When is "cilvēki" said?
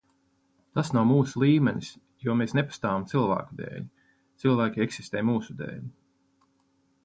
4.45-4.85